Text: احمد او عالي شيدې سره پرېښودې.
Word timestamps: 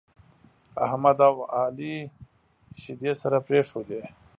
احمد 0.85 1.17
او 1.27 1.35
عالي 1.55 1.95
شيدې 2.81 3.11
سره 3.21 3.37
پرېښودې. 3.47 4.01